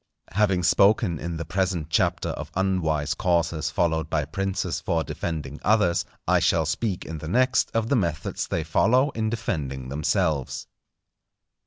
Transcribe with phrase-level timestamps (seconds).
[0.31, 6.05] Having spoken in the present Chapter of unwise courses followed by princes for defending others,
[6.27, 10.65] I shall speak in the next, of the methods they follow in defending themselves.